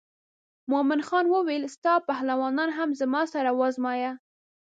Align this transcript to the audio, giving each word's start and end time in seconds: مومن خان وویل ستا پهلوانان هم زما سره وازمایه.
مومن 0.71 0.99
خان 1.07 1.25
وویل 1.35 1.63
ستا 1.75 1.93
پهلوانان 2.09 2.69
هم 2.77 2.89
زما 3.01 3.21
سره 3.33 3.49
وازمایه. 3.59 4.11